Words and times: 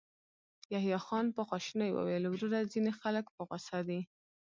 يحيی 0.73 0.97
خان 1.05 1.25
په 1.35 1.41
خواشينۍ 1.47 1.89
وويل: 1.93 2.23
وروره، 2.27 2.59
ځينې 2.71 2.91
خلک 3.01 3.25
په 3.35 3.41
غوسه 3.47 3.79
دي. 3.87 4.01